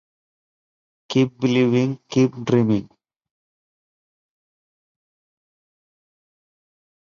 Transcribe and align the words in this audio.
Keep 1.09 1.37
believing, 1.39 1.99
keep 2.09 2.31
dreaming. 2.43 2.89